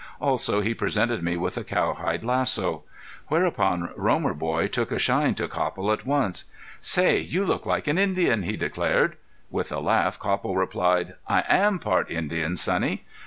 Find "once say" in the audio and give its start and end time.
6.07-7.19